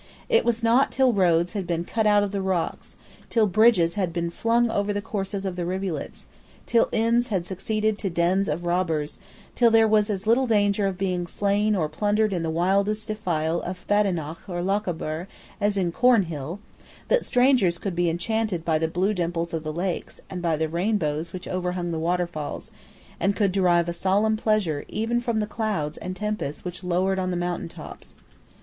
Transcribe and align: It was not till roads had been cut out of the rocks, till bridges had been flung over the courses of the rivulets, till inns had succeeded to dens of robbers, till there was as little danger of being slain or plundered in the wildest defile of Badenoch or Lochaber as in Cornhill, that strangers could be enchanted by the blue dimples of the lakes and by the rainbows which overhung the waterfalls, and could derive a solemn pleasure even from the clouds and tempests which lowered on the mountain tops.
It 0.29 0.43
was 0.43 0.63
not 0.63 0.91
till 0.91 1.13
roads 1.13 1.53
had 1.53 1.67
been 1.67 1.85
cut 1.85 2.07
out 2.07 2.23
of 2.23 2.31
the 2.31 2.41
rocks, 2.41 2.95
till 3.29 3.45
bridges 3.45 3.93
had 3.93 4.11
been 4.11 4.31
flung 4.31 4.67
over 4.71 4.91
the 4.91 4.99
courses 4.99 5.45
of 5.45 5.55
the 5.55 5.63
rivulets, 5.63 6.25
till 6.65 6.89
inns 6.91 7.27
had 7.27 7.45
succeeded 7.45 7.99
to 7.99 8.09
dens 8.09 8.49
of 8.49 8.65
robbers, 8.65 9.19
till 9.53 9.69
there 9.69 9.87
was 9.87 10.09
as 10.09 10.25
little 10.25 10.47
danger 10.47 10.87
of 10.87 10.97
being 10.97 11.27
slain 11.27 11.75
or 11.75 11.87
plundered 11.87 12.33
in 12.33 12.41
the 12.41 12.49
wildest 12.49 13.09
defile 13.09 13.61
of 13.61 13.85
Badenoch 13.85 14.39
or 14.47 14.63
Lochaber 14.63 15.27
as 15.59 15.77
in 15.77 15.91
Cornhill, 15.91 16.59
that 17.07 17.23
strangers 17.23 17.77
could 17.77 17.93
be 17.95 18.09
enchanted 18.09 18.65
by 18.65 18.79
the 18.79 18.87
blue 18.87 19.13
dimples 19.13 19.53
of 19.53 19.63
the 19.63 19.71
lakes 19.71 20.19
and 20.31 20.41
by 20.41 20.57
the 20.57 20.67
rainbows 20.67 21.31
which 21.31 21.47
overhung 21.47 21.91
the 21.91 21.99
waterfalls, 21.99 22.71
and 23.19 23.35
could 23.35 23.51
derive 23.51 23.87
a 23.87 23.93
solemn 23.93 24.35
pleasure 24.35 24.83
even 24.87 25.21
from 25.21 25.39
the 25.39 25.45
clouds 25.45 25.99
and 25.99 26.15
tempests 26.15 26.65
which 26.65 26.83
lowered 26.83 27.19
on 27.19 27.29
the 27.29 27.37
mountain 27.37 27.69
tops. 27.69 28.15